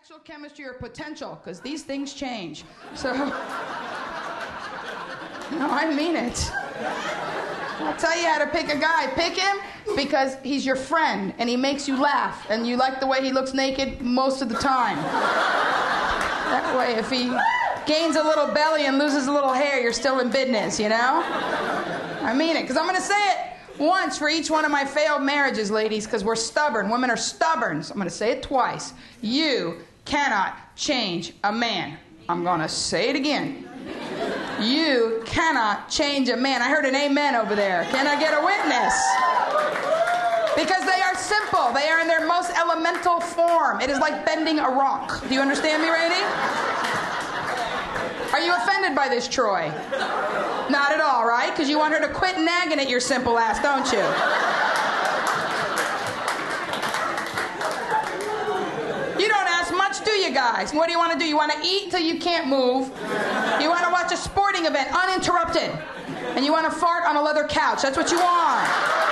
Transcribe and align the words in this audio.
sexual 0.00 0.18
chemistry 0.20 0.64
or 0.64 0.72
potential, 0.72 1.38
because 1.44 1.60
these 1.60 1.82
things 1.82 2.14
change. 2.14 2.64
So, 2.94 3.12
no, 3.12 3.28
I 5.68 5.92
mean 5.94 6.16
it. 6.16 6.50
I'll 7.80 7.94
tell 7.98 8.18
you 8.18 8.26
how 8.26 8.38
to 8.38 8.46
pick 8.46 8.74
a 8.74 8.78
guy. 8.78 9.08
Pick 9.08 9.34
him 9.36 9.58
because 9.96 10.38
he's 10.42 10.64
your 10.64 10.76
friend 10.76 11.34
and 11.36 11.50
he 11.50 11.56
makes 11.56 11.86
you 11.86 12.00
laugh 12.00 12.46
and 12.48 12.66
you 12.66 12.78
like 12.78 12.98
the 12.98 13.06
way 13.06 13.22
he 13.22 13.30
looks 13.30 13.52
naked 13.52 14.00
most 14.00 14.40
of 14.40 14.48
the 14.48 14.54
time. 14.54 14.96
That 14.96 16.74
way, 16.78 16.94
if 16.94 17.10
he 17.10 17.30
gains 17.84 18.16
a 18.16 18.22
little 18.22 18.46
belly 18.54 18.86
and 18.86 18.96
loses 18.96 19.26
a 19.26 19.32
little 19.32 19.52
hair, 19.52 19.82
you're 19.82 19.92
still 19.92 20.20
in 20.20 20.30
business, 20.30 20.80
you 20.80 20.88
know? 20.88 21.22
I 22.22 22.32
mean 22.34 22.56
it, 22.56 22.62
because 22.62 22.78
I'm 22.78 22.84
going 22.86 22.96
to 22.96 23.02
say 23.02 23.22
it 23.32 23.50
once 23.78 24.16
for 24.16 24.30
each 24.30 24.50
one 24.50 24.64
of 24.64 24.70
my 24.70 24.86
failed 24.86 25.22
marriages, 25.22 25.70
ladies, 25.70 26.06
because 26.06 26.24
we're 26.24 26.36
stubborn. 26.36 26.88
Women 26.88 27.10
are 27.10 27.18
stubborn. 27.18 27.82
So 27.82 27.92
I'm 27.92 27.98
going 27.98 28.08
to 28.08 28.14
say 28.14 28.30
it 28.30 28.42
twice. 28.42 28.94
You 29.20 29.78
cannot 30.04 30.76
change 30.76 31.32
a 31.44 31.52
man. 31.52 31.98
I'm 32.28 32.44
going 32.44 32.60
to 32.60 32.68
say 32.68 33.08
it 33.10 33.16
again. 33.16 33.68
You 34.60 35.22
cannot 35.24 35.88
change 35.88 36.28
a 36.28 36.36
man. 36.36 36.62
I 36.62 36.68
heard 36.68 36.84
an 36.84 36.94
amen 36.94 37.34
over 37.34 37.54
there. 37.54 37.84
Can 37.90 38.06
I 38.06 38.18
get 38.20 38.34
a 38.34 38.44
witness? 38.44 38.94
Because 40.54 40.84
they 40.84 41.00
are 41.00 41.14
simple. 41.16 41.72
They 41.72 41.88
are 41.88 42.00
in 42.00 42.06
their 42.06 42.26
most 42.26 42.50
elemental 42.50 43.20
form. 43.20 43.80
It 43.80 43.88
is 43.88 43.98
like 43.98 44.26
bending 44.26 44.58
a 44.58 44.68
rock. 44.68 45.26
Do 45.28 45.34
you 45.34 45.40
understand 45.40 45.82
me, 45.82 45.88
Rainey? 45.88 46.22
Are 48.32 48.40
you 48.40 48.54
offended 48.54 48.94
by 48.94 49.08
this, 49.08 49.26
Troy? 49.26 49.68
Not 50.70 50.92
at 50.92 51.00
all, 51.00 51.26
right? 51.26 51.50
Because 51.50 51.68
you 51.68 51.78
want 51.78 51.94
her 51.94 52.00
to 52.00 52.12
quit 52.12 52.38
nagging 52.38 52.78
at 52.78 52.88
your 52.88 53.00
simple 53.00 53.38
ass, 53.38 53.60
don't? 53.60 53.84
You 59.20 59.28
don't 59.28 59.48
ask 59.48 59.74
much, 59.74 60.00
guys? 60.60 60.74
What 60.74 60.86
do 60.86 60.92
you 60.92 60.98
want 60.98 61.12
to 61.12 61.18
do? 61.18 61.24
You 61.24 61.36
want 61.36 61.52
to 61.52 61.66
eat 61.66 61.90
till 61.90 62.00
you 62.00 62.18
can't 62.18 62.46
move. 62.46 62.88
You 63.60 63.68
want 63.70 63.84
to 63.84 63.90
watch 63.90 64.12
a 64.12 64.16
sporting 64.16 64.66
event 64.66 64.90
uninterrupted. 64.94 65.70
And 66.36 66.44
you 66.44 66.52
want 66.52 66.70
to 66.70 66.78
fart 66.78 67.04
on 67.04 67.16
a 67.16 67.22
leather 67.22 67.46
couch. 67.48 67.82
That's 67.82 67.96
what 67.96 68.10
you 68.10 68.18
want. 68.18 68.68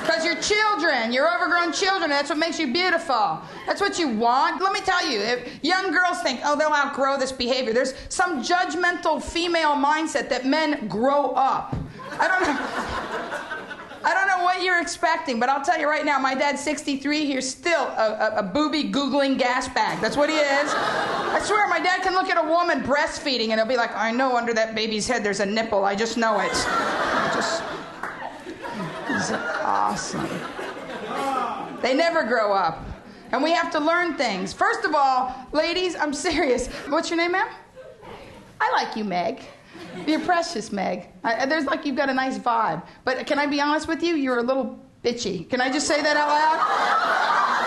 Because 0.00 0.24
you're 0.24 0.42
children, 0.42 1.12
you're 1.12 1.32
overgrown 1.32 1.72
children, 1.72 2.10
that's 2.10 2.30
what 2.30 2.38
makes 2.38 2.58
you 2.58 2.72
beautiful. 2.72 3.40
That's 3.64 3.80
what 3.80 3.96
you 3.96 4.08
want. 4.08 4.60
Let 4.60 4.72
me 4.72 4.80
tell 4.80 5.08
you, 5.08 5.20
if 5.20 5.62
young 5.62 5.92
girls 5.92 6.20
think, 6.20 6.40
oh, 6.42 6.58
they'll 6.58 6.72
outgrow 6.72 7.16
this 7.16 7.30
behavior, 7.30 7.72
there's 7.72 7.94
some 8.08 8.42
judgmental 8.42 9.22
female 9.22 9.76
mindset 9.76 10.28
that 10.30 10.46
men 10.46 10.88
grow 10.88 11.30
up. 11.30 11.76
I 12.18 12.26
don't 12.26 12.42
know. 12.42 13.09
You're 14.62 14.80
expecting, 14.80 15.40
but 15.40 15.48
I'll 15.48 15.64
tell 15.64 15.78
you 15.78 15.88
right 15.88 16.04
now, 16.04 16.18
my 16.18 16.34
dad's 16.34 16.62
63. 16.62 17.26
He's 17.26 17.48
still 17.48 17.82
a, 17.82 18.32
a, 18.34 18.38
a, 18.38 18.42
booby 18.42 18.84
googling 18.84 19.38
gas 19.38 19.68
bag. 19.68 20.00
That's 20.00 20.16
what 20.16 20.28
he 20.28 20.36
is. 20.36 20.70
I 20.74 21.40
swear, 21.42 21.66
my 21.68 21.80
dad 21.80 22.02
can 22.02 22.14
look 22.14 22.28
at 22.28 22.42
a 22.42 22.48
woman 22.48 22.82
breastfeeding 22.82 23.48
and 23.48 23.54
he'll 23.54 23.66
be 23.66 23.76
like, 23.76 23.96
I 23.96 24.10
know 24.10 24.36
under 24.36 24.52
that 24.54 24.74
baby's 24.74 25.08
head 25.08 25.24
there's 25.24 25.40
a 25.40 25.46
nipple. 25.46 25.84
I 25.84 25.94
just 25.94 26.16
know 26.16 26.38
it. 26.40 26.52
Just 27.32 27.62
awesome. 29.62 30.28
They 31.82 31.94
never 31.94 32.24
grow 32.24 32.52
up. 32.52 32.84
And 33.32 33.42
we 33.42 33.52
have 33.52 33.70
to 33.72 33.80
learn 33.80 34.16
things. 34.16 34.52
First 34.52 34.84
of 34.84 34.94
all, 34.94 35.34
ladies, 35.52 35.96
I'm 35.96 36.12
serious. 36.12 36.66
What's 36.88 37.10
your 37.10 37.16
name, 37.16 37.32
ma'am? 37.32 37.48
I 38.60 38.72
like 38.72 38.96
you, 38.96 39.04
Meg. 39.04 39.42
You're 40.06 40.20
precious, 40.20 40.72
Meg. 40.72 41.08
I, 41.24 41.46
there's 41.46 41.64
like 41.64 41.84
you've 41.84 41.96
got 41.96 42.08
a 42.08 42.14
nice 42.14 42.38
vibe. 42.38 42.82
But 43.04 43.26
can 43.26 43.38
I 43.38 43.46
be 43.46 43.60
honest 43.60 43.88
with 43.88 44.02
you? 44.02 44.16
You're 44.16 44.38
a 44.38 44.42
little 44.42 44.78
bitchy. 45.04 45.48
Can 45.48 45.60
I 45.60 45.70
just 45.70 45.86
say 45.86 46.02
that 46.02 46.16
out 46.16 46.28
loud? 46.28 46.58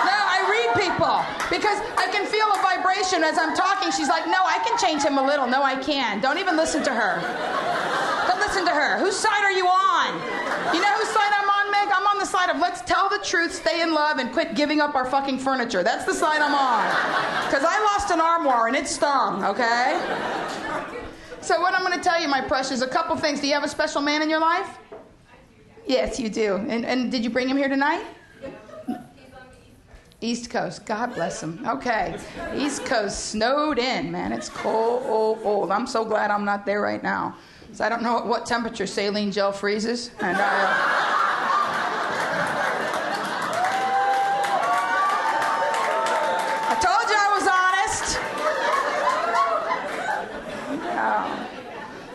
No, 0.06 0.18
I 0.18 0.40
read 0.50 0.70
people 0.86 1.18
because 1.50 1.80
I 1.98 2.08
can 2.12 2.26
feel 2.26 2.46
a 2.54 2.60
vibration 2.62 3.24
as 3.24 3.38
I'm 3.38 3.56
talking. 3.56 3.92
She's 3.92 4.10
like, 4.10 4.28
no, 4.28 4.42
I 4.44 4.60
can 4.66 4.78
change 4.78 5.04
him 5.04 5.18
a 5.18 5.26
little. 5.26 5.48
No, 5.48 5.64
I 5.64 5.76
can. 5.76 6.22
Don't 6.22 6.38
even 6.38 6.58
listen 6.58 6.84
to 6.84 6.94
her. 6.94 7.22
Don't 8.28 8.40
listen 8.40 8.66
to 8.66 8.72
her. 8.72 9.00
Whose 9.00 9.16
side 9.16 9.44
are 9.44 9.52
you 9.52 9.66
on? 9.66 10.14
You 10.74 10.82
know 10.82 10.94
whose 10.98 11.10
side 11.10 11.32
I'm 11.34 11.50
on, 11.50 11.72
Meg? 11.72 11.90
I'm 11.94 12.08
on 12.08 12.18
the 12.20 12.26
side 12.26 12.50
of 12.50 12.58
let's 12.58 12.82
tell 12.82 13.10
the 13.10 13.20
truth, 13.20 13.54
stay 13.54 13.82
in 13.82 13.94
love, 13.94 14.18
and 14.18 14.32
quit 14.32 14.56
giving 14.56 14.80
up 14.80 14.96
our 14.96 15.06
fucking 15.06 15.40
furniture. 15.40 15.84
That's 15.84 16.06
the 16.06 16.14
side 16.14 16.42
I'm 16.42 16.56
on. 16.56 16.86
Because 17.46 17.64
I 17.68 17.80
lost 17.94 18.12
an 18.12 18.22
armoire 18.22 18.68
and 18.68 18.76
it 18.76 18.88
stung, 18.88 19.44
okay? 19.44 20.00
So, 21.44 21.60
what 21.60 21.76
I'm 21.76 21.84
going 21.84 21.98
to 21.98 22.04
tell 22.04 22.22
you, 22.22 22.30
my 22.30 22.42
precious, 22.42 22.82
a 22.82 22.88
couple 22.88 23.16
things. 23.18 23.42
Do 23.42 23.48
you 23.48 23.54
have 23.54 23.66
a 23.66 23.70
special 23.70 24.02
man 24.02 24.22
in 24.22 24.30
your 24.30 24.40
life? 24.40 24.78
Yes, 25.86 26.20
you 26.20 26.30
do. 26.30 26.56
And, 26.56 26.86
and 26.86 27.12
did 27.12 27.24
you 27.24 27.30
bring 27.30 27.50
him 27.50 27.58
here 27.58 27.68
tonight? 27.68 28.06
East 30.22 30.50
Coast. 30.50 30.86
God 30.86 31.14
bless 31.16 31.44
him. 31.44 31.62
Okay. 31.68 32.18
East 32.56 32.86
Coast 32.86 33.26
snowed 33.26 33.78
in, 33.78 34.10
man. 34.10 34.32
It's 34.32 34.48
cold. 34.48 35.04
Old, 35.06 35.40
old. 35.44 35.70
I'm 35.70 35.86
so 35.86 36.06
glad 36.06 36.32
I'm 36.32 36.46
not 36.46 36.66
there 36.66 36.80
right 36.80 37.04
now. 37.04 37.36
I 37.80 37.90
don't 37.90 38.04
know 38.04 38.20
at 38.20 38.26
what 38.26 38.46
temperature 38.46 38.88
saline 38.88 39.32
gel 39.32 39.52
freezes. 39.52 40.12
And 40.22 40.38
I. 40.38 41.04
I 46.70 46.76
told 46.80 47.10
you 47.10 47.18
I 47.20 47.30
was 47.36 47.48
honest. 47.60 48.20
Yeah. 50.86 51.50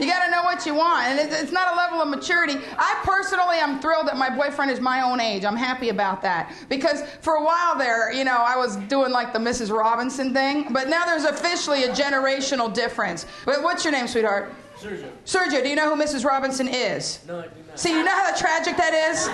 You 0.01 0.07
got 0.07 0.25
to 0.25 0.31
know 0.31 0.45
what 0.59 0.67
you 0.67 0.75
want. 0.75 1.07
And 1.07 1.33
it's 1.33 1.53
not 1.53 1.73
a 1.73 1.77
level 1.77 2.01
of 2.01 2.09
maturity. 2.09 2.55
I 2.77 3.01
personally 3.05 3.59
am 3.59 3.81
thrilled 3.81 4.09
that 4.09 4.17
my 4.17 4.29
boyfriend 4.29 4.71
is 4.71 4.81
my 4.81 5.03
own 5.03 5.21
age. 5.21 5.45
I'm 5.45 5.57
happy 5.57 5.91
about 5.91 6.21
that. 6.23 6.53
Because 6.69 7.03
for 7.21 7.35
a 7.35 7.45
while 7.45 7.79
there, 7.79 8.13
you 8.13 8.25
know, 8.25 8.37
I 8.37 8.57
was 8.57 8.77
doing 8.89 9.13
like 9.13 9.33
the 9.33 9.39
Mrs. 9.39 9.71
Robinson 9.71 10.35
thing. 10.35 10.73
But 10.73 10.89
now 10.89 11.05
there's 11.05 11.25
officially 11.25 11.85
a 11.85 11.91
generational 11.91 12.73
difference. 12.73 13.25
What's 13.45 13.85
your 13.85 13.93
name, 13.93 14.09
sweetheart? 14.09 14.53
Sergio. 14.79 15.11
Sergio, 15.25 15.63
do 15.63 15.69
you 15.69 15.77
know 15.77 15.95
who 15.95 16.01
Mrs. 16.01 16.25
Robinson 16.25 16.69
is? 16.69 17.21
No, 17.27 17.41
I 17.41 17.43
do 17.43 17.49
not. 17.67 17.79
See, 17.79 17.91
you 17.91 18.05
know 18.05 18.13
how 18.13 18.35
tragic 18.37 18.77
that 18.77 18.95
is? 18.95 19.27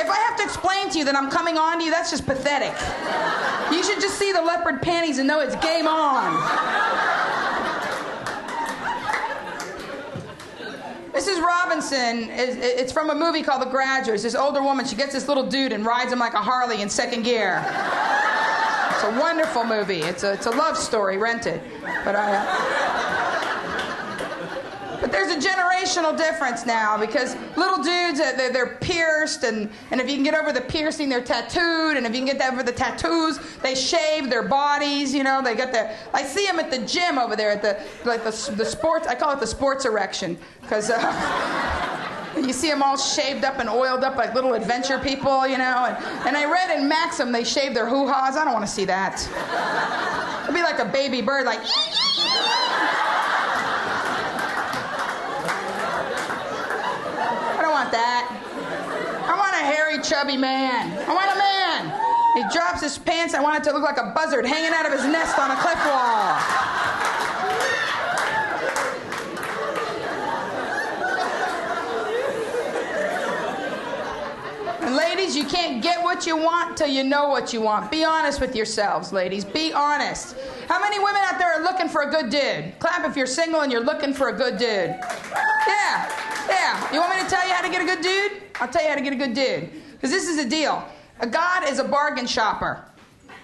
if 0.00 0.10
I 0.10 0.16
have 0.28 0.36
to 0.38 0.42
explain 0.42 0.90
to 0.90 0.98
you 0.98 1.04
that 1.04 1.14
I'm 1.14 1.30
coming 1.30 1.56
on 1.58 1.78
to 1.78 1.84
you, 1.84 1.90
that's 1.90 2.10
just 2.10 2.26
pathetic. 2.26 2.74
You 3.72 3.84
should 3.84 4.00
just 4.00 4.18
see 4.18 4.32
the 4.32 4.42
leopard 4.42 4.82
panties 4.82 5.18
and 5.18 5.28
know 5.28 5.40
it's 5.40 5.54
game 5.56 5.86
on. 5.86 6.34
Mrs. 11.18 11.42
Robinson 11.42 12.30
is 12.30 12.56
it's 12.58 12.92
from 12.92 13.10
a 13.10 13.14
movie 13.14 13.42
called 13.42 13.60
The 13.60 13.66
Graduates. 13.66 14.22
This 14.22 14.36
older 14.36 14.62
woman, 14.62 14.86
she 14.86 14.94
gets 14.94 15.12
this 15.12 15.26
little 15.26 15.44
dude 15.48 15.72
and 15.72 15.84
rides 15.84 16.12
him 16.12 16.20
like 16.20 16.34
a 16.34 16.38
Harley 16.38 16.80
in 16.80 16.88
second 16.88 17.24
gear. 17.24 17.56
It's 18.92 19.02
a 19.02 19.18
wonderful 19.18 19.64
movie. 19.64 20.02
It's 20.02 20.22
a, 20.22 20.34
it's 20.34 20.46
a 20.46 20.50
love 20.50 20.76
story, 20.76 21.18
rent 21.18 21.48
it. 21.48 21.60
But 22.04 22.14
I. 22.14 22.36
Uh, 22.36 22.87
there's 25.18 25.44
a 25.44 25.48
generational 25.48 26.16
difference 26.16 26.64
now 26.64 26.96
because 26.96 27.34
little 27.56 27.82
dudes, 27.82 28.20
uh, 28.20 28.34
they're, 28.36 28.52
they're, 28.52 28.78
pierced, 28.78 29.42
and, 29.42 29.68
and 29.90 30.00
if 30.00 30.08
you 30.08 30.14
can 30.14 30.22
get 30.22 30.34
over 30.34 30.52
the 30.52 30.60
piercing, 30.60 31.08
they're 31.08 31.24
tattooed, 31.24 31.96
and 31.96 32.06
if 32.06 32.14
you 32.14 32.24
can 32.24 32.38
get 32.38 32.52
over 32.52 32.62
the 32.62 32.72
tattoos, 32.72 33.40
they 33.60 33.74
shave 33.74 34.30
their 34.30 34.44
bodies. 34.44 35.12
You 35.12 35.24
know, 35.24 35.42
they 35.42 35.56
got 35.56 35.72
their. 35.72 35.96
I 36.14 36.22
see 36.22 36.46
them 36.46 36.60
at 36.60 36.70
the 36.70 36.78
gym 36.86 37.18
over 37.18 37.34
there 37.34 37.50
at 37.50 37.62
the 37.62 37.80
like 38.08 38.22
the, 38.22 38.54
the 38.56 38.64
sports. 38.64 39.08
I 39.08 39.14
call 39.14 39.32
it 39.32 39.40
the 39.40 39.46
sports 39.46 39.84
erection 39.84 40.38
because. 40.62 40.90
Uh, 40.90 42.04
you 42.36 42.52
see 42.52 42.68
them 42.68 42.84
all 42.84 42.96
shaved 42.96 43.44
up 43.44 43.58
and 43.58 43.68
oiled 43.68 44.04
up 44.04 44.14
like 44.14 44.32
little 44.32 44.54
adventure 44.54 44.98
people, 45.00 45.46
you 45.48 45.58
know. 45.58 45.86
And, 45.86 46.28
and 46.28 46.36
I 46.36 46.44
read 46.48 46.78
in 46.78 46.86
Maxim 46.86 47.32
they 47.32 47.42
shave 47.42 47.74
their 47.74 47.88
hoo 47.88 48.06
ha's. 48.06 48.36
I 48.36 48.44
don't 48.44 48.52
want 48.52 48.64
to 48.64 48.70
see 48.70 48.84
that. 48.84 49.20
It'd 50.44 50.54
be 50.54 50.62
like 50.62 50.78
a 50.78 50.84
baby 50.84 51.20
bird, 51.20 51.46
like. 51.46 51.58
want 57.78 57.92
that. 57.92 58.26
I 59.30 59.38
want 59.38 59.54
a 59.54 59.62
hairy, 59.62 59.97
chubby 60.08 60.38
man. 60.38 60.96
I 61.06 61.12
want 61.12 61.30
a 61.30 61.38
man. 61.38 61.92
He 62.34 62.42
drops 62.54 62.80
his 62.80 62.96
pants. 62.96 63.34
I 63.34 63.42
want 63.42 63.58
it 63.58 63.68
to 63.68 63.74
look 63.74 63.82
like 63.82 63.98
a 63.98 64.12
buzzard 64.14 64.46
hanging 64.46 64.72
out 64.72 64.86
of 64.86 64.92
his 64.92 65.04
nest 65.04 65.38
on 65.38 65.50
a 65.50 65.56
cliff 65.56 65.78
wall. 65.84 66.38
Ladies, 74.96 75.36
you 75.36 75.44
can't 75.44 75.82
get 75.82 76.02
what 76.02 76.26
you 76.26 76.36
want 76.36 76.78
till 76.78 76.88
you 76.88 77.04
know 77.04 77.28
what 77.28 77.52
you 77.52 77.60
want. 77.60 77.90
Be 77.90 78.04
honest 78.04 78.40
with 78.40 78.56
yourselves, 78.56 79.12
ladies. 79.12 79.44
Be 79.44 79.74
honest. 79.74 80.34
How 80.68 80.80
many 80.80 80.98
women 80.98 81.20
out 81.26 81.38
there 81.38 81.52
are 81.52 81.62
looking 81.62 81.88
for 81.88 82.02
a 82.02 82.10
good 82.10 82.30
dude? 82.30 82.72
Clap 82.78 83.06
if 83.06 83.14
you're 83.14 83.26
single 83.26 83.60
and 83.60 83.70
you're 83.70 83.84
looking 83.84 84.14
for 84.14 84.28
a 84.28 84.32
good 84.32 84.56
dude. 84.56 84.98
Yeah. 85.66 86.27
Yeah. 86.68 86.92
You 86.92 87.00
want 87.00 87.16
me 87.16 87.22
to 87.22 87.30
tell 87.30 87.46
you 87.48 87.54
how 87.54 87.62
to 87.62 87.70
get 87.70 87.80
a 87.80 87.86
good 87.86 88.02
dude? 88.02 88.42
I'll 88.60 88.68
tell 88.68 88.82
you 88.82 88.90
how 88.90 88.96
to 88.96 89.00
get 89.00 89.14
a 89.14 89.16
good 89.16 89.32
dude. 89.32 89.70
Because 89.92 90.10
this 90.10 90.28
is 90.28 90.36
a 90.36 90.46
deal. 90.46 90.86
A 91.20 91.26
God 91.26 91.66
is 91.66 91.78
a 91.78 91.84
bargain 91.84 92.26
shopper. 92.26 92.84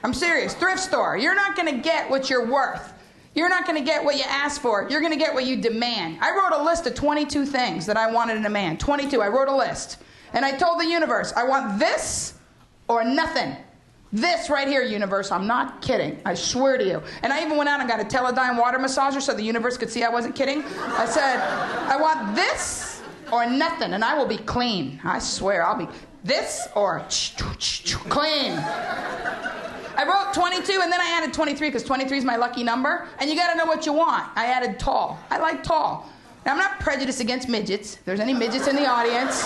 I'm 0.02 0.12
serious. 0.12 0.52
Thrift 0.52 0.80
store. 0.80 1.16
You're 1.16 1.34
not 1.34 1.56
going 1.56 1.74
to 1.74 1.80
get 1.80 2.10
what 2.10 2.28
you're 2.28 2.46
worth. 2.46 2.92
You're 3.34 3.48
not 3.48 3.66
going 3.66 3.78
to 3.78 3.84
get 3.84 4.04
what 4.04 4.16
you 4.16 4.24
ask 4.28 4.60
for. 4.60 4.86
You're 4.90 5.00
going 5.00 5.12
to 5.12 5.18
get 5.18 5.32
what 5.32 5.46
you 5.46 5.56
demand. 5.56 6.18
I 6.20 6.32
wrote 6.36 6.60
a 6.60 6.62
list 6.62 6.86
of 6.86 6.94
22 6.94 7.46
things 7.46 7.86
that 7.86 7.96
I 7.96 8.12
wanted 8.12 8.36
in 8.36 8.44
a 8.44 8.50
man. 8.50 8.76
22. 8.76 9.22
I 9.22 9.28
wrote 9.28 9.48
a 9.48 9.56
list. 9.56 10.02
And 10.34 10.44
I 10.44 10.52
told 10.52 10.78
the 10.78 10.86
universe, 10.86 11.32
I 11.34 11.44
want 11.44 11.78
this, 11.78 12.34
or 12.88 13.04
nothing. 13.04 13.56
This 14.12 14.50
right 14.50 14.68
here, 14.68 14.82
universe, 14.82 15.32
I'm 15.32 15.46
not 15.46 15.80
kidding. 15.80 16.20
I 16.26 16.34
swear 16.34 16.76
to 16.76 16.84
you. 16.84 17.02
And 17.22 17.32
I 17.32 17.42
even 17.42 17.56
went 17.56 17.70
out 17.70 17.80
and 17.80 17.88
got 17.88 18.00
a 18.00 18.04
Teledyne 18.04 18.60
water 18.60 18.78
massager 18.78 19.22
so 19.22 19.32
the 19.32 19.42
universe 19.42 19.78
could 19.78 19.88
see 19.88 20.04
I 20.04 20.10
wasn't 20.10 20.36
kidding. 20.36 20.62
I 20.62 21.06
said, 21.06 21.40
I 21.40 21.96
want 21.96 22.36
this 22.36 22.83
or 23.34 23.46
nothing, 23.50 23.92
and 23.94 24.04
I 24.04 24.16
will 24.16 24.26
be 24.26 24.38
clean. 24.38 25.00
I 25.02 25.18
swear, 25.18 25.66
I'll 25.66 25.76
be 25.76 25.88
this 26.22 26.68
or 26.76 27.04
clean. 28.08 28.52
I 29.96 30.04
wrote 30.04 30.34
22 30.34 30.80
and 30.82 30.90
then 30.90 31.00
I 31.00 31.18
added 31.18 31.32
23 31.32 31.68
because 31.68 31.84
23 31.84 32.18
is 32.18 32.24
my 32.24 32.36
lucky 32.36 32.64
number. 32.64 33.06
And 33.18 33.30
you 33.30 33.36
got 33.36 33.52
to 33.52 33.58
know 33.58 33.66
what 33.66 33.86
you 33.86 33.92
want. 33.92 34.26
I 34.34 34.46
added 34.46 34.78
tall. 34.78 35.18
I 35.30 35.38
like 35.38 35.62
tall. 35.62 36.08
Now, 36.44 36.52
I'm 36.52 36.58
not 36.58 36.78
prejudiced 36.78 37.20
against 37.20 37.48
midgets. 37.48 37.94
If 37.94 38.04
there's 38.04 38.20
any 38.20 38.34
midgets 38.34 38.68
in 38.68 38.76
the 38.76 38.86
audience, 38.86 39.44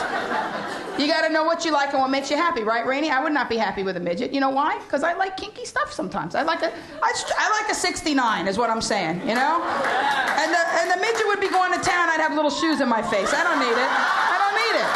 you 0.99 1.07
got 1.07 1.25
to 1.25 1.33
know 1.33 1.45
what 1.45 1.65
you 1.65 1.71
like 1.71 1.93
and 1.93 2.01
what 2.01 2.11
makes 2.11 2.29
you 2.29 2.37
happy, 2.37 2.65
right, 2.65 2.85
Rainey? 2.85 3.09
I 3.09 3.23
would 3.23 3.33
not 3.33 3.49
be 3.49 3.57
happy 3.57 3.85
with 3.85 3.97
a 3.97 4.01
midget. 4.01 4.33
You 4.33 4.41
know 4.41 4.51
why? 4.51 4.79
Because 4.81 5.05
I 5.05 5.13
like 5.13 5.37
kinky 5.37 5.65
stuff 5.65 5.93
sometimes. 5.93 6.35
I 6.35 6.43
like 6.43 6.63
a, 6.63 6.73
I, 6.73 7.13
I 7.39 7.63
like 7.63 7.71
a 7.71 7.75
69, 7.75 8.49
is 8.49 8.59
what 8.59 8.69
I'm 8.69 8.81
saying. 8.81 9.21
You 9.21 9.37
know, 9.37 9.63
and 9.63 10.91
the 10.91 11.01
midget 11.01 11.27
would 11.29 11.41
be 11.41 11.49
going 11.49 11.73
to 11.73 11.79
town. 11.79 12.09
I'd 12.09 12.18
have 12.29 12.37
little 12.37 12.51
shoes 12.51 12.81
in 12.83 12.89
my 12.89 13.01
face. 13.01 13.33
I 13.33 13.43
don't 13.43 13.59
need 13.59 13.73
it. 13.73 13.79
I 13.79 14.37
don't 14.43 14.55
need 14.61 14.77
it. 14.77 14.89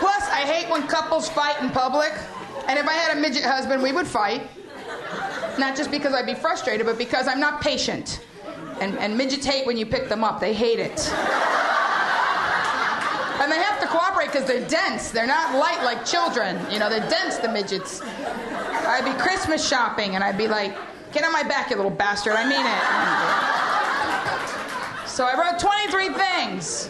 Plus, 0.00 0.28
I 0.28 0.40
hate 0.44 0.68
when 0.70 0.88
couples 0.88 1.28
fight 1.28 1.62
in 1.62 1.70
public. 1.70 2.12
And 2.66 2.78
if 2.78 2.88
I 2.88 2.94
had 2.94 3.16
a 3.16 3.20
midget 3.20 3.44
husband, 3.44 3.80
we 3.80 3.92
would 3.92 4.08
fight. 4.08 4.50
Not 5.58 5.76
just 5.76 5.92
because 5.92 6.14
I'd 6.14 6.26
be 6.26 6.34
frustrated, 6.34 6.84
but 6.86 6.98
because 6.98 7.28
I'm 7.28 7.38
not 7.38 7.60
patient. 7.60 8.24
And, 8.80 8.98
and 8.98 9.16
midgets 9.16 9.46
hate 9.46 9.66
when 9.66 9.76
you 9.76 9.86
pick 9.86 10.08
them 10.08 10.24
up, 10.24 10.40
they 10.40 10.52
hate 10.52 10.80
it. 10.80 10.98
And 13.42 13.50
they 13.50 13.58
have 13.60 13.80
to 13.80 13.88
cooperate 13.88 14.26
because 14.26 14.46
they're 14.46 14.68
dense. 14.68 15.10
They're 15.10 15.26
not 15.26 15.58
light 15.58 15.82
like 15.82 16.06
children. 16.06 16.60
You 16.70 16.78
know, 16.78 16.88
they're 16.88 17.10
dense, 17.10 17.38
the 17.38 17.48
midgets. 17.48 18.00
I'd 18.00 19.04
be 19.04 19.12
Christmas 19.20 19.68
shopping 19.68 20.14
and 20.14 20.22
I'd 20.22 20.38
be 20.38 20.46
like, 20.46 20.76
get 21.12 21.24
on 21.24 21.32
my 21.32 21.42
back, 21.42 21.70
you 21.70 21.76
little 21.76 21.90
bastard. 21.90 22.34
I 22.34 22.44
mean 22.44 22.64
it. 22.64 22.82
So 25.08 25.24
I 25.26 25.34
wrote 25.34 25.58
23 25.58 26.10
things. 26.10 26.88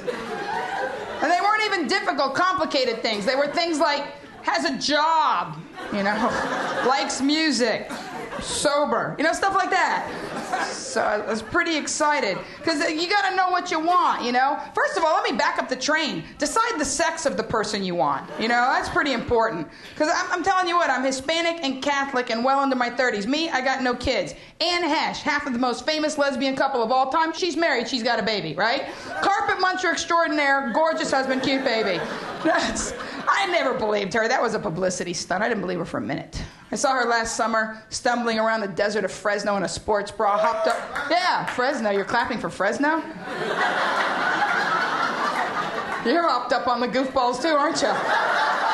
And 1.23 1.31
they 1.33 1.41
weren't 1.41 1.65
even 1.65 1.87
difficult, 1.87 2.35
complicated 2.35 3.01
things. 3.01 3.25
They 3.25 3.35
were 3.37 3.49
things 3.49 3.79
like 3.79 4.05
has 4.43 4.67
a 4.67 4.77
job, 4.79 5.57
you 5.93 6.03
know, 6.03 6.85
likes 6.87 7.23
music, 7.23 7.91
sober, 8.41 9.15
you 9.17 9.25
know, 9.25 9.33
stuff 9.33 9.55
like 9.55 9.71
that. 9.71 10.07
So 10.93 11.01
I 11.01 11.19
was 11.19 11.41
pretty 11.41 11.77
excited 11.77 12.37
because 12.59 12.81
you 12.91 13.09
got 13.09 13.31
to 13.31 13.37
know 13.37 13.49
what 13.49 13.71
you 13.71 13.81
want, 13.81 14.23
you 14.23 14.33
know. 14.33 14.61
First 14.75 14.99
of 14.99 15.05
all, 15.05 15.15
let 15.15 15.31
me 15.31 15.37
back 15.37 15.59
up 15.59 15.69
the 15.69 15.77
train. 15.77 16.25
Decide 16.39 16.79
the 16.79 16.85
sex 16.85 17.25
of 17.25 17.37
the 17.37 17.43
person 17.43 17.83
you 17.83 17.95
want, 17.95 18.29
you 18.39 18.49
know. 18.49 18.69
That's 18.73 18.89
pretty 18.91 19.13
important 19.13 19.69
because 19.95 20.11
I'm, 20.15 20.33
I'm, 20.33 20.43
telling 20.43 20.69
you 20.69 20.77
what, 20.77 20.91
I'm 20.91 21.03
Hispanic 21.05 21.65
and 21.65 21.83
Catholic 21.83 22.31
and 22.31 22.45
well 22.45 22.63
into 22.63 22.77
my 22.77 22.91
30s. 22.91 23.27
Me, 23.27 23.49
I 23.49 23.63
got 23.63 23.83
no 23.83 23.95
kids. 23.95 24.35
Anne 24.61 24.83
Heche, 24.83 25.23
half 25.23 25.47
of 25.47 25.55
the 25.55 25.59
most 25.59 25.87
famous 25.87 26.19
lesbian 26.19 26.57
couple 26.57 26.83
of 26.83 26.91
all 26.91 27.11
time, 27.11 27.33
she's 27.33 27.57
married, 27.57 27.89
she's 27.89 28.03
got 28.03 28.19
a 28.19 28.23
baby, 28.23 28.55
right? 28.55 28.85
Carpet 29.23 29.57
muncher 29.65 29.93
extraordinaire, 29.93 30.73
gorgeous 30.75 31.11
husband, 31.11 31.43
cute 31.43 31.65
baby. 31.65 32.03
That's, 32.45 32.93
I 33.29 33.47
never 33.51 33.75
believed 33.75 34.13
her. 34.15 34.29
That 34.29 34.43
was 34.43 34.55
a 34.55 34.59
publicity 34.59 35.15
stunt. 35.15 35.43
I 35.43 35.49
didn't 35.49 35.63
believe 35.63 35.79
her 35.79 35.85
for 35.85 35.99
a 35.99 36.03
minute. 36.03 36.42
I 36.73 36.75
saw 36.77 36.95
her 36.95 37.05
last 37.05 37.37
summer 37.37 37.83
stumbling 37.91 38.39
around 38.39 38.63
the 38.63 38.69
desert 38.69 39.05
of 39.05 39.13
Fresno 39.13 39.59
in 39.59 39.63
a 39.63 39.69
sports 39.69 40.11
bra, 40.11 40.39
hopped 40.39 40.67
up. 40.67 41.11
Yeah, 41.11 41.45
Fresno. 41.45 41.91
You're 41.91 42.07
clapping 42.07 42.39
for 42.39 42.49
Fresno? 42.49 43.03
You're 46.11 46.27
hopped 46.27 46.55
up 46.55 46.67
on 46.69 46.81
the 46.81 46.89
goofballs 46.89 47.43
too, 47.43 47.49
aren't 47.49 47.83
you? 47.83 47.93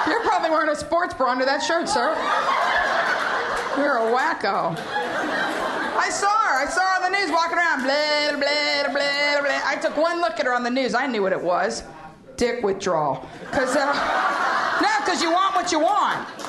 You're 0.08 0.22
probably 0.22 0.50
wearing 0.50 0.70
a 0.70 0.76
sports 0.76 1.12
bra 1.12 1.32
under 1.32 1.44
that 1.44 1.60
shirt, 1.60 1.88
sir. 1.88 2.14
You're 3.76 3.96
a 3.96 4.12
wacko. 4.14 4.78
I 5.98 6.08
saw 6.08 6.28
her. 6.28 6.62
I 6.62 6.66
saw 6.70 6.80
her 6.80 7.04
on 7.04 7.12
the 7.12 7.18
news 7.18 7.32
walking 7.32 7.58
around. 7.58 7.82
Blah, 7.82 8.38
blah, 8.38 8.92
blah, 8.92 9.42
blah. 9.42 9.60
I 9.64 9.76
took 9.82 9.96
one 9.96 10.20
look 10.20 10.38
at 10.38 10.46
her 10.46 10.54
on 10.54 10.62
the 10.62 10.70
news. 10.70 10.94
I 10.94 11.08
knew 11.08 11.22
what 11.22 11.32
it 11.32 11.42
was. 11.42 11.82
Dick 12.36 12.62
withdrawal. 12.62 13.26
Because, 13.40 13.74
uh, 13.74 14.78
no, 14.80 14.88
because 15.04 15.20
you 15.20 15.32
want 15.32 15.56
what 15.56 15.72
you 15.72 15.80
want. 15.80 16.47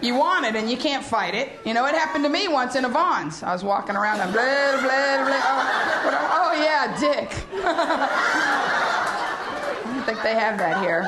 You 0.00 0.14
want 0.14 0.46
it 0.46 0.54
and 0.54 0.70
you 0.70 0.76
can't 0.76 1.04
fight 1.04 1.34
it. 1.34 1.58
You 1.64 1.74
know, 1.74 1.86
it 1.86 1.94
happened 1.94 2.24
to 2.24 2.30
me 2.30 2.46
once 2.46 2.76
in 2.76 2.84
a 2.84 2.88
Vons. 2.88 3.42
I 3.42 3.52
was 3.52 3.64
walking 3.64 3.96
around 3.96 4.20
and 4.20 4.32
blah, 4.32 4.42
blah, 4.42 5.24
blah. 5.26 5.40
Oh, 5.42 6.40
oh 6.40 6.52
yeah, 6.62 6.96
dick. 7.00 7.32
I 9.84 9.92
don't 9.92 10.04
think 10.04 10.22
they 10.22 10.34
have 10.34 10.58
that 10.58 10.80
here. 10.82 11.02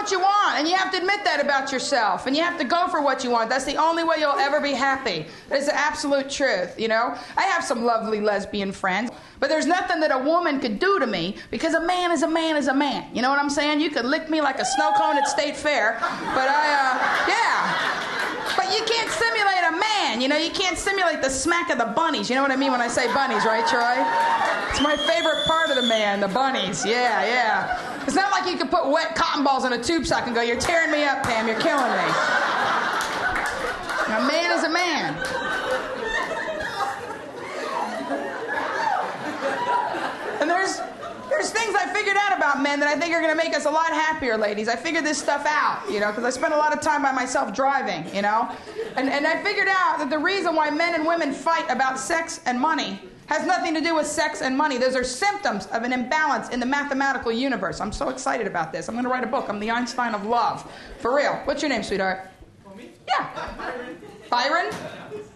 What 0.00 0.10
you 0.10 0.18
want, 0.18 0.58
and 0.58 0.66
you 0.66 0.76
have 0.76 0.90
to 0.92 0.96
admit 0.96 1.24
that 1.24 1.44
about 1.44 1.70
yourself, 1.70 2.26
and 2.26 2.34
you 2.34 2.42
have 2.42 2.56
to 2.56 2.64
go 2.64 2.88
for 2.88 3.02
what 3.02 3.22
you 3.22 3.28
want. 3.28 3.50
That's 3.50 3.66
the 3.66 3.76
only 3.76 4.02
way 4.02 4.16
you'll 4.18 4.32
ever 4.32 4.58
be 4.58 4.72
happy. 4.72 5.26
It's 5.50 5.66
the 5.66 5.76
absolute 5.76 6.30
truth, 6.30 6.80
you 6.80 6.88
know? 6.88 7.14
I 7.36 7.42
have 7.42 7.62
some 7.62 7.84
lovely 7.84 8.22
lesbian 8.22 8.72
friends. 8.72 9.10
But 9.40 9.50
there's 9.50 9.66
nothing 9.66 10.00
that 10.00 10.10
a 10.10 10.18
woman 10.18 10.58
could 10.58 10.78
do 10.78 10.98
to 10.98 11.06
me 11.06 11.36
because 11.50 11.74
a 11.74 11.84
man 11.84 12.12
is 12.12 12.22
a 12.22 12.28
man 12.28 12.56
is 12.56 12.68
a 12.68 12.74
man. 12.74 13.14
You 13.14 13.20
know 13.20 13.28
what 13.28 13.38
I'm 13.38 13.50
saying? 13.50 13.82
You 13.82 13.90
could 13.90 14.06
lick 14.06 14.30
me 14.30 14.40
like 14.40 14.58
a 14.58 14.64
snow 14.64 14.90
cone 14.96 15.18
at 15.18 15.28
State 15.28 15.54
Fair, 15.54 15.98
but 16.00 16.48
I, 16.48 16.64
uh, 16.72 17.28
yeah. 17.28 18.56
But 18.56 18.72
you 18.74 18.82
can't 18.84 19.10
simulate 19.10 19.64
a 19.68 19.78
man. 19.78 20.22
You 20.22 20.28
know, 20.28 20.36
you 20.38 20.50
can't 20.50 20.78
simulate 20.78 21.20
the 21.20 21.30
smack 21.30 21.70
of 21.70 21.76
the 21.76 21.92
bunnies. 21.94 22.30
You 22.30 22.36
know 22.36 22.42
what 22.42 22.50
I 22.50 22.56
mean 22.56 22.72
when 22.72 22.80
I 22.80 22.88
say 22.88 23.06
bunnies, 23.12 23.44
right, 23.44 23.66
Troy? 23.68 24.00
It's 24.70 24.80
my 24.80 24.96
favorite 24.96 25.44
part 25.44 25.68
of 25.68 25.76
the 25.76 25.82
man, 25.82 26.20
the 26.20 26.28
bunnies. 26.28 26.86
Yeah, 26.86 27.24
yeah. 27.26 27.99
It's 28.02 28.14
not 28.14 28.30
like 28.32 28.50
you 28.50 28.56
can 28.56 28.68
put 28.68 28.90
wet 28.90 29.14
cotton 29.14 29.44
balls 29.44 29.64
in 29.64 29.72
a 29.72 29.82
tube 29.82 30.06
sock 30.06 30.26
and 30.26 30.34
go, 30.34 30.42
You're 30.42 30.58
tearing 30.58 30.90
me 30.90 31.04
up, 31.04 31.22
Pam. 31.22 31.46
You're 31.46 31.60
killing 31.60 31.90
me. 31.92 32.50
A 34.06 34.26
man 34.26 34.58
is 34.58 34.64
a 34.64 34.68
man. 34.68 35.14
And 40.40 40.50
there's 40.50 40.80
there's 41.28 41.50
things 41.50 41.76
I 41.76 41.92
figured 41.94 42.16
out 42.18 42.36
about 42.36 42.60
men 42.60 42.80
that 42.80 42.88
I 42.88 42.98
think 42.98 43.14
are 43.14 43.20
going 43.20 43.30
to 43.30 43.36
make 43.36 43.54
us 43.54 43.66
a 43.66 43.70
lot 43.70 43.86
happier, 43.86 44.36
ladies. 44.36 44.68
I 44.68 44.74
figured 44.74 45.04
this 45.04 45.18
stuff 45.18 45.46
out, 45.46 45.88
you 45.88 46.00
know, 46.00 46.08
because 46.08 46.24
I 46.24 46.30
spent 46.30 46.52
a 46.52 46.56
lot 46.56 46.72
of 46.72 46.80
time 46.80 47.02
by 47.02 47.12
myself 47.12 47.54
driving, 47.54 48.12
you 48.14 48.22
know. 48.22 48.50
And, 48.96 49.08
and 49.08 49.26
I 49.26 49.42
figured 49.42 49.68
out 49.68 49.98
that 49.98 50.10
the 50.10 50.18
reason 50.18 50.56
why 50.56 50.70
men 50.70 50.94
and 50.94 51.06
women 51.06 51.32
fight 51.32 51.70
about 51.70 51.98
sex 51.98 52.40
and 52.46 52.58
money 52.58 53.00
has 53.30 53.46
nothing 53.46 53.72
to 53.74 53.80
do 53.80 53.94
with 53.94 54.08
sex 54.08 54.42
and 54.42 54.58
money. 54.58 54.76
Those 54.76 54.96
are 54.96 55.04
symptoms 55.04 55.66
of 55.66 55.84
an 55.84 55.92
imbalance 55.92 56.48
in 56.48 56.58
the 56.58 56.66
mathematical 56.66 57.30
universe. 57.30 57.80
I'm 57.80 57.92
so 57.92 58.08
excited 58.08 58.48
about 58.48 58.72
this. 58.72 58.88
I'm 58.88 58.96
going 58.96 59.04
to 59.04 59.10
write 59.10 59.22
a 59.22 59.28
book. 59.28 59.48
I'm 59.48 59.60
the 59.60 59.70
Einstein 59.70 60.16
of 60.16 60.26
love. 60.26 60.68
For 60.98 61.14
real. 61.14 61.34
What's 61.44 61.62
your 61.62 61.68
name, 61.68 61.84
sweetheart? 61.84 62.28
Me? 62.76 62.90
Yeah. 63.06 63.28
Byron? 64.28 64.74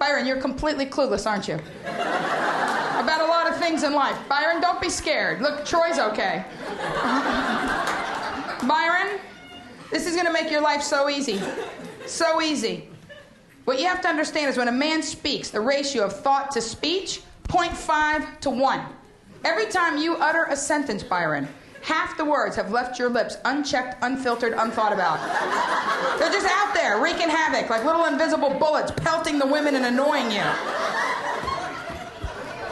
Byron, 0.01 0.27
you're 0.27 0.41
completely 0.41 0.87
clueless, 0.87 1.25
aren't 1.25 1.47
you? 1.47 1.55
About 1.85 3.21
a 3.21 3.27
lot 3.27 3.49
of 3.49 3.59
things 3.59 3.85
in 3.85 3.93
life. 3.93 4.19
Byron, 4.29 4.61
don't 4.61 4.81
be 4.81 4.91
scared. 4.91 5.41
Look, 5.41 5.65
Troy's 5.65 6.01
okay. 6.01 6.45
Byron, 8.67 9.21
this 9.93 10.09
is 10.09 10.17
going 10.17 10.27
to 10.27 10.33
make 10.33 10.51
your 10.51 10.63
life 10.63 10.83
so 10.83 11.09
easy. 11.09 11.41
So 12.07 12.43
easy. 12.43 12.89
What 13.67 13.79
you 13.79 13.87
have 13.87 14.01
to 14.01 14.09
understand 14.09 14.51
is 14.51 14.57
when 14.57 14.67
a 14.67 14.73
man 14.73 15.01
speaks, 15.01 15.51
the 15.51 15.61
ratio 15.61 16.05
of 16.05 16.13
thought 16.13 16.51
to 16.51 16.61
speech, 16.61 17.23
0.5 17.49 18.41
to 18.41 18.51
1. 18.51 18.81
Every 19.45 19.67
time 19.67 19.99
you 19.99 20.17
utter 20.17 20.45
a 20.49 20.57
sentence, 20.57 21.03
Byron, 21.03 21.49
half 21.83 22.17
the 22.17 22.25
words 22.25 22.57
have 22.57 22.71
left 22.71 22.99
your 22.99 23.11
lips 23.11 23.37
unchecked, 23.45 23.97
unfiltered, 24.03 24.55
unthought 24.55 24.93
about. 24.93 25.19
They're 26.19 26.33
just 26.33 26.47
out 26.51 26.75
there 26.75 27.01
wreaking 27.03 27.29
havoc 27.29 27.69
like 27.69 27.85
little 27.85 28.07
invisible 28.07 28.51
bullets 28.59 28.91
pelting 28.91 29.39
the 29.39 29.47
women 29.47 29.75
and 29.75 29.85
annoying 29.85 30.31
you. 30.31 30.45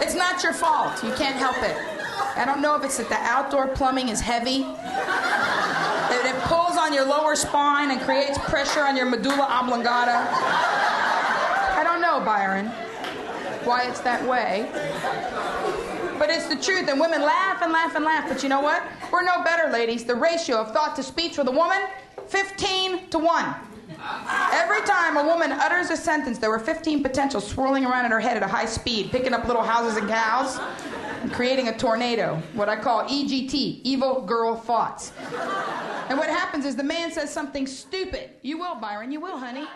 It's 0.00 0.14
not 0.14 0.42
your 0.42 0.52
fault. 0.54 1.02
You 1.04 1.12
can't 1.12 1.36
help 1.36 1.58
it. 1.62 1.76
I 2.36 2.44
don't 2.46 2.62
know 2.62 2.74
if 2.74 2.84
it's 2.84 2.96
that 2.96 3.08
the 3.08 3.16
outdoor 3.16 3.68
plumbing 3.68 4.08
is 4.08 4.20
heavy. 4.20 4.62
That 4.62 6.22
it 6.24 6.42
pulls 6.48 6.78
on 6.78 6.94
your 6.94 7.04
lower 7.04 7.36
spine 7.36 7.90
and 7.90 8.00
creates 8.00 8.38
pressure 8.38 8.80
on 8.80 8.96
your 8.96 9.06
medulla 9.06 9.46
oblongata. 9.48 10.26
I 11.76 11.82
don't 11.84 12.00
know, 12.00 12.20
Byron, 12.24 12.70
why 13.64 13.84
it's 13.88 14.00
that 14.00 14.26
way. 14.28 14.68
But 16.18 16.30
it's 16.30 16.46
the 16.46 16.56
truth, 16.56 16.88
and 16.88 17.00
women 17.00 17.22
laugh 17.22 17.62
and 17.62 17.72
laugh 17.72 17.96
and 17.96 18.04
laugh. 18.04 18.28
But 18.28 18.42
you 18.42 18.48
know 18.48 18.60
what? 18.60 18.82
We're 19.10 19.24
no 19.24 19.42
better, 19.42 19.70
ladies. 19.70 20.04
The 20.04 20.14
ratio 20.14 20.58
of 20.58 20.72
thought 20.72 20.94
to 20.96 21.02
speech 21.02 21.36
with 21.38 21.48
a 21.48 21.52
woman 21.52 21.78
15 22.28 23.08
to 23.10 23.18
1. 23.18 23.54
Every 24.52 24.82
time 24.82 25.16
a 25.16 25.24
woman 25.24 25.52
utters 25.52 25.90
a 25.90 25.96
sentence, 25.96 26.38
there 26.38 26.50
were 26.50 26.58
15 26.58 27.02
potentials 27.02 27.46
swirling 27.46 27.84
around 27.84 28.04
in 28.04 28.10
her 28.10 28.20
head 28.20 28.36
at 28.36 28.42
a 28.42 28.48
high 28.48 28.66
speed, 28.66 29.10
picking 29.10 29.32
up 29.32 29.46
little 29.46 29.62
houses 29.62 29.96
and 29.96 30.08
cows, 30.08 30.58
and 31.22 31.32
creating 31.32 31.68
a 31.68 31.76
tornado. 31.76 32.40
What 32.54 32.68
I 32.68 32.76
call 32.76 33.04
EGT, 33.04 33.80
evil 33.84 34.22
girl 34.22 34.56
thoughts. 34.56 35.12
And 36.08 36.18
what 36.18 36.28
happens 36.28 36.64
is 36.64 36.74
the 36.76 36.82
man 36.82 37.12
says 37.12 37.32
something 37.32 37.66
stupid. 37.66 38.30
You 38.42 38.58
will, 38.58 38.74
Byron, 38.74 39.12
you 39.12 39.20
will, 39.20 39.38
honey. 39.38 39.66